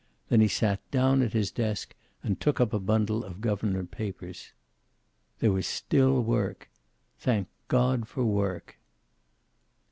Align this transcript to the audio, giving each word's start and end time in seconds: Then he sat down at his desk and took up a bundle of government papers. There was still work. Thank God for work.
Then 0.29 0.41
he 0.41 0.47
sat 0.47 0.79
down 0.89 1.21
at 1.21 1.33
his 1.33 1.51
desk 1.51 1.93
and 2.23 2.39
took 2.39 2.59
up 2.59 2.73
a 2.73 2.79
bundle 2.79 3.23
of 3.23 3.39
government 3.39 3.91
papers. 3.91 4.51
There 5.37 5.51
was 5.51 5.67
still 5.67 6.23
work. 6.23 6.71
Thank 7.19 7.47
God 7.67 8.07
for 8.07 8.25
work. 8.25 8.79